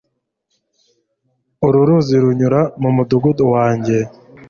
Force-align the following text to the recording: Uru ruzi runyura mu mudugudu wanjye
Uru 1.65 1.79
ruzi 1.87 2.15
runyura 2.23 2.59
mu 2.81 2.89
mudugudu 2.95 3.43
wanjye 3.53 3.97